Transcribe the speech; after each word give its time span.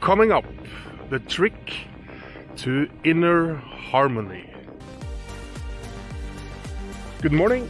Coming 0.00 0.30
up, 0.30 0.44
the 1.10 1.18
trick 1.18 1.74
to 2.58 2.88
inner 3.02 3.56
harmony. 3.56 4.48
Good 7.20 7.32
morning 7.32 7.68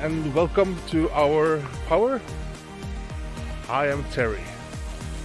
and 0.00 0.34
welcome 0.34 0.78
to 0.88 1.10
our 1.10 1.58
power. 1.88 2.22
I 3.68 3.88
am 3.88 4.02
Terry. 4.12 4.40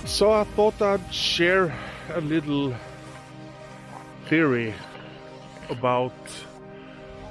So 0.04 0.34
I 0.34 0.44
thought 0.44 0.82
I'd 0.82 1.13
share 1.13 1.74
a 2.13 2.20
little 2.20 2.75
theory 4.25 4.73
about 5.70 6.14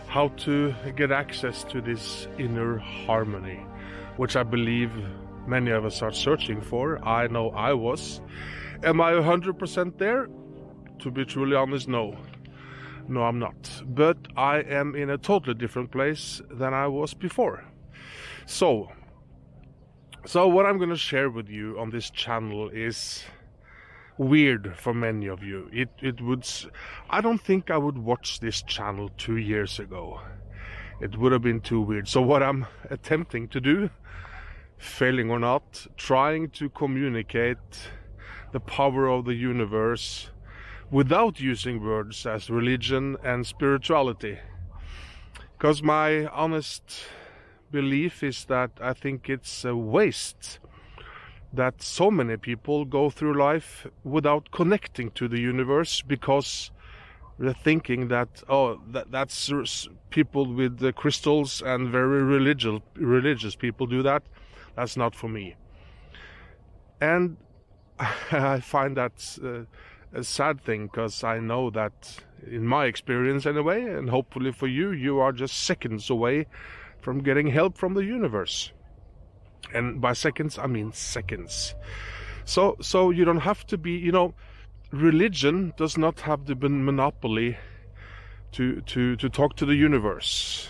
how 0.08 0.28
to 0.38 0.74
get 0.96 1.12
access 1.12 1.64
to 1.64 1.82
this 1.82 2.28
inner 2.38 2.78
harmony, 2.78 3.60
which 4.16 4.36
I 4.36 4.42
believe 4.42 4.90
many 5.46 5.70
of 5.70 5.84
us 5.84 6.00
are 6.00 6.12
searching 6.12 6.62
for. 6.62 6.98
I 7.06 7.26
know 7.26 7.50
I 7.50 7.74
was. 7.74 8.22
Am 8.82 9.00
I 9.00 9.12
100% 9.12 9.98
there? 9.98 10.28
To 11.00 11.10
be 11.10 11.24
truly 11.24 11.56
honest, 11.56 11.88
no. 11.88 12.16
No, 13.08 13.22
I'm 13.22 13.38
not. 13.38 13.82
But 13.86 14.16
I 14.36 14.58
am 14.58 14.94
in 14.94 15.10
a 15.10 15.18
totally 15.18 15.54
different 15.54 15.90
place 15.90 16.40
than 16.50 16.74
I 16.74 16.86
was 16.88 17.14
before. 17.14 17.64
So, 18.46 18.90
so 20.24 20.48
what 20.48 20.66
I'm 20.66 20.78
going 20.78 20.90
to 20.90 20.96
share 20.96 21.30
with 21.30 21.48
you 21.48 21.78
on 21.78 21.90
this 21.90 22.10
channel 22.10 22.68
is 22.68 23.24
weird 24.18 24.76
for 24.76 24.94
many 24.94 25.26
of 25.26 25.42
you. 25.42 25.68
It 25.72 25.90
it 26.00 26.20
would 26.20 26.48
I 27.10 27.20
don't 27.20 27.40
think 27.40 27.70
I 27.70 27.76
would 27.76 27.98
watch 27.98 28.40
this 28.40 28.62
channel 28.62 29.10
2 29.18 29.36
years 29.36 29.78
ago. 29.78 30.20
It 31.00 31.18
would 31.18 31.32
have 31.32 31.42
been 31.42 31.60
too 31.60 31.80
weird. 31.80 32.08
So 32.08 32.22
what 32.22 32.42
I'm 32.42 32.66
attempting 32.90 33.48
to 33.48 33.60
do, 33.60 33.90
failing 34.78 35.30
or 35.30 35.38
not, 35.38 35.86
trying 35.96 36.50
to 36.50 36.70
communicate 36.70 37.90
the 38.52 38.60
power 38.60 39.08
of 39.08 39.24
the 39.24 39.34
universe 39.34 40.30
without 40.90 41.40
using 41.40 41.82
words 41.82 42.26
as 42.26 42.48
religion 42.48 43.16
and 43.24 43.46
spirituality. 43.46 44.38
Because 45.58 45.82
my 45.82 46.26
honest 46.26 47.04
belief 47.70 48.22
is 48.22 48.44
that 48.44 48.70
I 48.80 48.92
think 48.92 49.28
it's 49.28 49.64
a 49.64 49.74
waste 49.74 50.58
that 51.52 51.82
so 51.82 52.10
many 52.10 52.36
people 52.36 52.84
go 52.84 53.10
through 53.10 53.34
life 53.34 53.86
without 54.04 54.50
connecting 54.50 55.10
to 55.12 55.28
the 55.28 55.40
universe 55.40 56.02
because 56.02 56.70
they're 57.38 57.52
thinking 57.52 58.08
that 58.08 58.42
oh 58.48 58.80
that, 58.90 59.10
that's 59.10 59.50
people 60.10 60.46
with 60.52 60.78
the 60.78 60.92
crystals 60.92 61.62
and 61.62 61.90
very 61.90 62.22
religious 62.22 62.80
religious 62.94 63.54
people 63.54 63.86
do 63.86 64.02
that 64.02 64.22
that's 64.74 64.96
not 64.96 65.14
for 65.14 65.28
me 65.28 65.54
and 67.00 67.36
i 68.32 68.60
find 68.60 68.96
that 68.96 69.38
uh, 69.44 70.18
a 70.18 70.22
sad 70.22 70.60
thing 70.60 70.86
because 70.86 71.24
i 71.24 71.38
know 71.38 71.70
that 71.70 72.18
in 72.46 72.66
my 72.66 72.86
experience 72.86 73.46
anyway 73.46 73.82
and 73.82 74.10
hopefully 74.10 74.52
for 74.52 74.66
you 74.66 74.90
you 74.90 75.18
are 75.18 75.32
just 75.32 75.64
seconds 75.64 76.10
away 76.10 76.46
from 77.00 77.22
getting 77.22 77.48
help 77.48 77.76
from 77.76 77.94
the 77.94 78.04
universe 78.04 78.72
and 79.72 80.00
by 80.00 80.12
seconds 80.12 80.58
I 80.58 80.66
mean 80.66 80.92
seconds. 80.92 81.74
So 82.44 82.76
so 82.80 83.10
you 83.10 83.24
don't 83.24 83.40
have 83.40 83.66
to 83.66 83.78
be, 83.78 83.92
you 83.92 84.12
know, 84.12 84.34
religion 84.90 85.72
does 85.76 85.98
not 85.98 86.20
have 86.20 86.46
the 86.46 86.54
monopoly 86.54 87.58
to 88.52 88.80
to 88.82 89.16
to 89.16 89.28
talk 89.28 89.56
to 89.56 89.66
the 89.66 89.74
universe. 89.74 90.68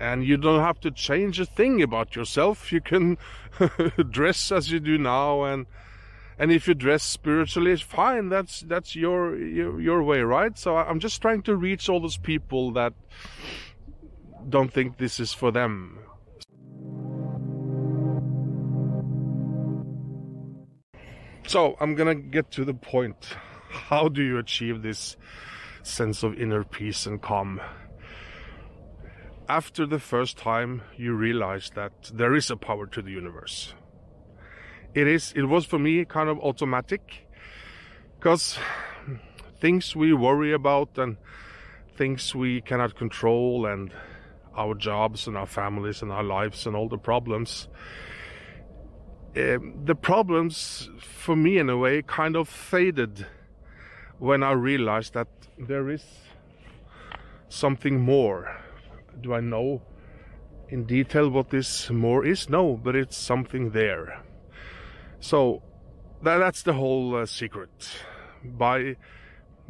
And 0.00 0.24
you 0.24 0.36
don't 0.36 0.60
have 0.60 0.78
to 0.80 0.92
change 0.92 1.40
a 1.40 1.44
thing 1.44 1.82
about 1.82 2.14
yourself. 2.14 2.72
You 2.72 2.80
can 2.80 3.18
dress 4.10 4.52
as 4.52 4.70
you 4.70 4.78
do 4.78 4.96
now 4.96 5.42
and 5.42 5.66
and 6.38 6.52
if 6.52 6.68
you 6.68 6.74
dress 6.74 7.02
spiritually 7.02 7.74
fine 7.76 8.28
that's 8.28 8.60
that's 8.62 8.94
your, 8.94 9.36
your 9.36 9.80
your 9.80 10.02
way 10.02 10.20
right 10.20 10.58
so 10.58 10.76
i'm 10.76 11.00
just 11.00 11.20
trying 11.20 11.42
to 11.42 11.56
reach 11.56 11.88
all 11.88 12.00
those 12.00 12.18
people 12.18 12.72
that 12.72 12.92
don't 14.48 14.72
think 14.72 14.98
this 14.98 15.20
is 15.20 15.32
for 15.32 15.50
them 15.50 15.98
So 21.48 21.78
I'm 21.80 21.94
gonna 21.94 22.14
get 22.14 22.50
to 22.52 22.64
the 22.66 22.74
point. 22.74 23.34
How 23.70 24.08
do 24.08 24.22
you 24.22 24.36
achieve 24.36 24.82
this 24.82 25.16
sense 25.82 26.22
of 26.22 26.38
inner 26.38 26.62
peace 26.62 27.06
and 27.06 27.22
calm? 27.22 27.58
After 29.48 29.86
the 29.86 29.98
first 29.98 30.36
time 30.36 30.82
you 30.98 31.14
realize 31.14 31.70
that 31.74 32.10
there 32.12 32.34
is 32.34 32.50
a 32.50 32.56
power 32.58 32.86
to 32.88 33.00
the 33.00 33.12
universe. 33.12 33.72
It 34.94 35.06
is 35.06 35.32
it 35.36 35.44
was 35.44 35.64
for 35.66 35.78
me 35.78 36.04
kind 36.04 36.28
of 36.28 36.38
automatic 36.40 37.28
because 38.18 38.58
things 39.60 39.94
we 39.94 40.12
worry 40.12 40.52
about 40.52 40.98
and 40.98 41.16
things 41.96 42.34
we 42.34 42.60
cannot 42.60 42.96
control 42.96 43.66
and 43.66 43.92
our 44.56 44.74
jobs 44.74 45.26
and 45.26 45.36
our 45.36 45.46
families 45.46 46.02
and 46.02 46.10
our 46.10 46.24
lives 46.24 46.66
and 46.66 46.74
all 46.74 46.88
the 46.88 46.98
problems 46.98 47.68
um, 49.36 49.74
the 49.84 49.94
problems 49.94 50.88
for 51.00 51.36
me 51.36 51.58
in 51.58 51.68
a 51.68 51.76
way 51.76 52.02
kind 52.02 52.34
of 52.34 52.48
faded 52.48 53.26
when 54.18 54.42
I 54.42 54.52
realized 54.52 55.14
that 55.14 55.28
there 55.58 55.90
is 55.90 56.04
something 57.48 58.00
more. 58.00 58.56
Do 59.20 59.34
I 59.34 59.40
know 59.40 59.82
in 60.70 60.84
detail 60.84 61.28
what 61.28 61.50
this 61.50 61.90
more 61.90 62.24
is? 62.24 62.48
No, 62.48 62.80
but 62.82 62.96
it's 62.96 63.16
something 63.16 63.70
there. 63.70 64.22
So 65.20 65.62
that, 66.22 66.38
that's 66.38 66.62
the 66.62 66.74
whole 66.74 67.16
uh, 67.16 67.26
secret. 67.26 67.70
By 68.44 68.96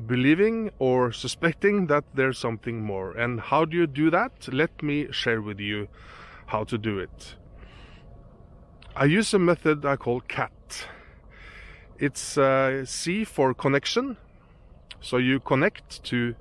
believing 0.06 0.70
or 0.78 1.10
suspecting 1.12 1.86
that 1.86 2.04
there's 2.14 2.38
something 2.38 2.82
more. 2.82 3.12
And 3.16 3.41
how 3.41 3.64
do 3.64 3.76
you 3.76 3.86
do 3.86 4.10
that? 4.10 4.53
Let 4.53 4.82
me 4.82 5.09
share 5.10 5.41
with 5.41 5.59
you 5.59 5.88
how 6.47 6.64
to 6.64 6.78
do 6.78 6.98
it. 6.98 7.36
I 8.94 9.04
use 9.04 9.32
a 9.34 9.38
method 9.38 9.84
I 9.84 9.97
call 9.97 10.20
CAT. 10.20 10.86
It's 11.98 12.38
uh, 12.38 12.84
C 12.84 13.25
for 13.25 13.54
connection. 13.54 14.16
So 15.00 15.16
you 15.16 15.41
connect 15.41 16.03
to 16.04 16.34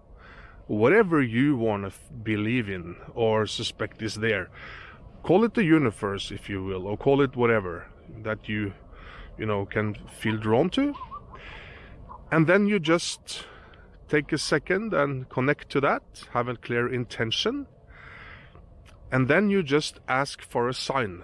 whatever 0.67 1.21
you 1.21 1.55
want 1.55 1.83
to 1.85 1.91
believe 2.23 2.69
in 2.69 2.95
or 3.13 3.45
suspect 3.45 4.01
is 4.01 4.15
there. 4.15 4.49
Call 5.23 5.43
it 5.43 5.53
the 5.53 5.63
universe, 5.63 6.31
if 6.31 6.49
you 6.49 6.63
will, 6.63 6.87
or 6.87 6.97
call 6.97 7.21
it 7.21 7.35
whatever 7.35 7.87
that 8.23 8.47
you, 8.47 8.73
you 9.37 9.45
know, 9.45 9.65
can 9.65 9.95
feel 10.19 10.37
drawn 10.37 10.69
to. 10.71 10.93
And 12.31 12.47
then 12.47 12.67
you 12.67 12.79
just 12.79 13.45
take 14.07 14.31
a 14.31 14.37
second 14.37 14.93
and 14.93 15.29
connect 15.29 15.69
to 15.69 15.81
that, 15.81 16.03
have 16.33 16.47
a 16.47 16.55
clear 16.55 16.91
intention. 16.91 17.67
And 19.11 19.27
then 19.27 19.49
you 19.49 19.63
just 19.63 19.99
ask 20.07 20.41
for 20.41 20.67
a 20.67 20.73
sign. 20.73 21.23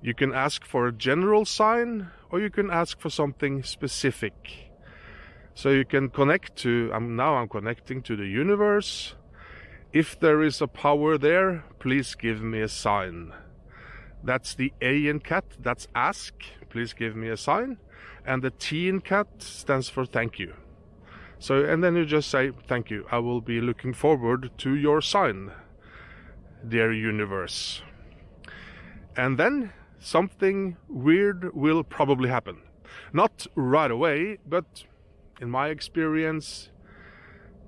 You 0.00 0.14
can 0.14 0.32
ask 0.32 0.64
for 0.64 0.86
a 0.86 0.92
general 0.92 1.44
sign 1.44 2.10
or 2.30 2.40
you 2.40 2.50
can 2.50 2.70
ask 2.70 3.00
for 3.00 3.10
something 3.10 3.62
specific. 3.62 4.34
So 5.54 5.70
you 5.70 5.84
can 5.84 6.10
connect 6.10 6.56
to, 6.56 6.90
I'm, 6.92 7.16
now 7.16 7.36
I'm 7.36 7.48
connecting 7.48 8.02
to 8.02 8.16
the 8.16 8.26
universe. 8.26 9.14
If 9.92 10.20
there 10.20 10.42
is 10.42 10.60
a 10.60 10.66
power 10.66 11.16
there, 11.16 11.64
please 11.78 12.14
give 12.14 12.42
me 12.42 12.60
a 12.60 12.68
sign. 12.68 13.32
That's 14.22 14.54
the 14.54 14.72
A 14.80 15.06
in 15.06 15.20
cat, 15.20 15.44
that's 15.60 15.88
ask, 15.94 16.34
please 16.68 16.92
give 16.92 17.14
me 17.14 17.28
a 17.28 17.36
sign. 17.36 17.78
And 18.24 18.42
the 18.42 18.50
T 18.50 18.88
in 18.88 19.00
cat 19.00 19.28
stands 19.38 19.88
for 19.88 20.04
thank 20.04 20.38
you. 20.38 20.54
So, 21.38 21.64
and 21.64 21.84
then 21.84 21.96
you 21.96 22.06
just 22.06 22.30
say, 22.30 22.50
thank 22.66 22.90
you, 22.90 23.06
I 23.10 23.18
will 23.18 23.40
be 23.40 23.60
looking 23.60 23.92
forward 23.92 24.50
to 24.58 24.74
your 24.74 25.00
sign, 25.00 25.52
dear 26.66 26.92
universe. 26.92 27.82
And 29.16 29.38
then 29.38 29.72
something 29.98 30.76
weird 30.88 31.54
will 31.54 31.84
probably 31.84 32.28
happen. 32.28 32.62
Not 33.12 33.46
right 33.54 33.90
away, 33.90 34.38
but 34.46 34.84
in 35.40 35.50
my 35.50 35.68
experience, 35.68 36.70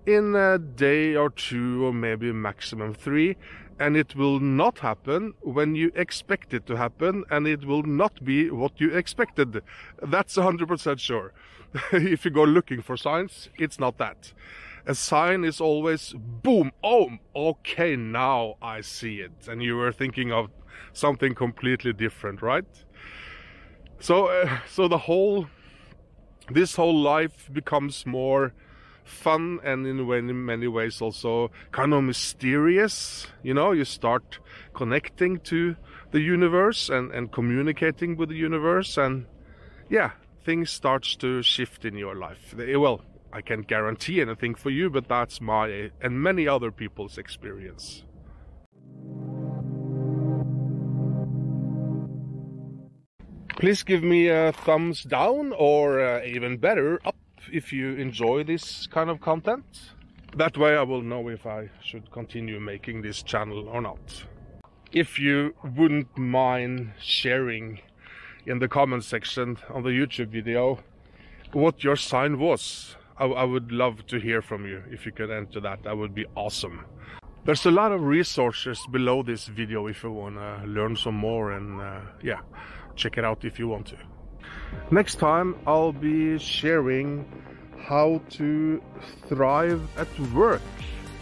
in 0.07 0.35
a 0.35 0.59
day 0.59 1.15
or 1.15 1.29
two, 1.29 1.85
or 1.85 1.93
maybe 1.93 2.33
maximum 2.33 2.95
three, 2.95 3.37
and 3.79 3.97
it 3.97 4.17
will 4.17 4.41
not 4.41 4.81
happen 4.81 5.35
when 5.41 5.75
you 5.75 5.93
expect 5.95 6.53
it 6.53 6.67
to 6.67 6.77
happen, 6.77 7.25
and 7.31 7.47
it 7.47 7.65
will 7.65 7.83
not 7.83 8.25
be 8.25 8.51
what 8.51 8.81
you 8.81 8.91
expected. 8.95 9.63
That's 10.03 10.37
100% 10.37 10.99
sure. 10.99 11.33
if 11.93 12.25
you 12.25 12.31
go 12.31 12.45
looking 12.45 12.83
for 12.83 12.97
signs, 12.97 13.49
it's 13.59 13.79
not 13.79 13.99
that. 13.99 14.33
A 14.87 14.95
sign 14.95 15.45
is 15.45 15.61
always 15.61 16.15
boom, 16.17 16.73
oh, 16.83 17.11
okay, 17.37 17.95
now 17.95 18.57
I 18.63 18.81
see 18.81 19.21
it. 19.21 19.47
And 19.49 19.63
you 19.63 19.77
were 19.77 19.93
thinking 19.93 20.33
of 20.33 20.51
something 20.93 21.35
completely 21.35 21.93
different, 21.93 22.43
right? 22.43 22.65
So, 24.01 24.27
uh, 24.27 24.61
so 24.69 24.89
the 24.89 24.99
whole, 24.99 25.47
this 26.51 26.77
whole 26.77 26.99
life 26.99 27.51
becomes 27.53 28.07
more 28.07 28.55
fun 29.09 29.61
and 29.65 29.87
in 29.87 30.45
many 30.45 30.69
ways 30.69 31.01
also 31.01 31.51
kind 31.73 31.93
of 31.93 32.05
mysterious. 32.05 33.27
You 33.43 33.55
know, 33.55 33.73
you 33.73 33.85
start 33.85 34.39
connecting 34.75 35.41
to 35.41 35.77
the 36.11 36.21
universe 36.21 36.89
and, 36.89 37.13
and 37.13 37.33
communicating 37.33 38.17
with 38.17 38.29
the 38.29 38.37
universe 38.37 38.97
and 38.97 39.27
yeah, 39.91 40.13
things 40.45 40.71
starts 40.71 41.17
to 41.17 41.43
shift 41.43 41.85
in 41.85 41.97
your 41.97 42.15
life. 42.15 42.55
Well, 42.57 43.03
I 43.33 43.43
can't 43.43 43.67
guarantee 43.67 44.21
anything 44.21 44.55
for 44.55 44.71
you, 44.71 44.89
but 44.91 45.09
that's 45.09 45.41
my 45.41 45.91
and 46.01 46.23
many 46.23 46.49
other 46.49 46.71
people's 46.71 47.19
experience. 47.19 48.05
Please 53.59 53.83
give 53.83 54.05
me 54.05 54.29
a 54.29 54.53
thumbs 54.53 55.03
down 55.03 55.53
or 55.59 56.01
uh, 56.01 56.25
even 56.25 56.59
better 56.59 57.01
up 57.05 57.17
if 57.53 57.73
you 57.73 57.95
enjoy 57.95 58.45
this 58.45 58.87
kind 58.87 59.11
of 59.11 59.21
content. 59.21 59.65
That 60.37 60.57
way 60.57 60.77
I 60.77 60.83
will 60.83 61.03
know 61.03 61.29
if 61.29 61.47
I 61.47 61.71
should 61.83 62.11
continue 62.11 62.61
making 62.61 63.03
this 63.03 63.23
channel 63.23 63.69
or 63.69 63.81
not. 63.81 64.25
If 64.93 65.19
you 65.19 65.55
wouldn't 65.77 66.17
mind 66.17 66.93
sharing 67.01 67.81
in 68.47 68.59
the 68.59 68.69
comment 68.69 69.05
section 69.05 69.59
on 69.71 69.83
the 69.83 69.91
YouTube 69.91 70.29
video 70.29 70.79
what 71.53 71.83
your 71.83 71.97
sign 71.97 72.39
was, 72.39 72.97
I, 73.19 73.25
I 73.27 73.45
would 73.45 73.73
love 73.73 74.07
to 74.07 74.19
hear 74.19 74.43
from 74.43 74.67
you. 74.67 74.83
If 74.91 75.07
you 75.07 75.13
could 75.13 75.31
enter 75.31 75.61
that, 75.61 75.83
that 75.83 75.97
would 75.97 76.15
be 76.15 76.27
awesome. 76.35 76.85
There's 77.45 77.65
a 77.67 77.71
lot 77.71 77.93
of 77.93 78.03
resources 78.03 78.87
below 78.91 79.23
this 79.23 79.47
video 79.47 79.87
if 79.87 80.03
you 80.03 80.13
want 80.13 80.37
to 80.37 80.67
learn 80.67 80.97
some 80.97 81.15
more 81.15 81.53
and 81.53 81.81
uh, 81.81 82.01
yeah, 82.23 82.41
check 82.95 83.17
it 83.17 83.25
out 83.25 83.45
if 83.45 83.59
you 83.59 83.69
want 83.69 83.87
to. 83.87 83.97
Next 84.91 85.17
time 85.17 85.55
I'll 85.67 85.93
be 85.93 86.39
sharing 86.39 87.25
how 87.87 88.21
to 88.31 88.83
thrive 89.29 89.83
at 89.97 90.09
work, 90.33 90.63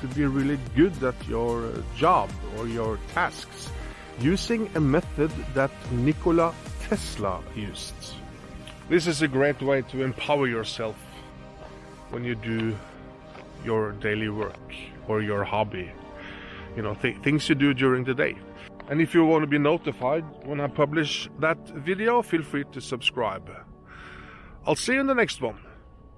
to 0.01 0.07
be 0.09 0.25
really 0.27 0.59
good 0.75 1.03
at 1.03 1.15
your 1.29 1.73
job 1.97 2.31
or 2.59 2.67
your 2.69 2.99
tasks, 3.15 3.71
using 4.21 4.69
a 4.75 4.81
method 4.81 5.31
that 5.55 5.71
Nikola 5.93 6.55
Tesla 6.89 7.43
used. 7.55 7.95
This 8.89 9.07
is 9.07 9.23
a 9.23 9.29
great 9.29 9.61
way 9.61 9.83
to 9.83 10.03
empower 10.03 10.47
yourself 10.47 10.97
when 12.11 12.25
you 12.25 12.35
do 12.35 12.77
your 13.65 13.93
daily 13.93 14.29
work 14.29 14.73
or 15.09 15.23
your 15.23 15.43
hobby. 15.45 15.91
You 16.77 16.83
know, 16.83 16.95
th 16.95 17.17
things 17.23 17.49
you 17.49 17.55
do 17.55 17.75
during 17.75 18.05
the 18.05 18.15
day. 18.15 18.37
And 18.88 19.00
if 19.00 19.15
you 19.15 19.25
want 19.25 19.43
to 19.43 19.49
be 19.49 19.59
notified 19.59 20.25
when 20.44 20.61
I 20.61 20.69
publish 20.69 21.29
that 21.41 21.59
video, 21.71 22.23
feel 22.23 22.43
free 22.43 22.65
to 22.73 22.81
subscribe. 22.81 23.50
I'll 24.65 24.77
see 24.77 24.94
you 24.94 25.00
in 25.00 25.06
the 25.06 25.15
next 25.15 25.43
one. 25.43 25.66